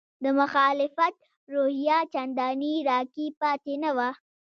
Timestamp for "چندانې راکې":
2.13-3.27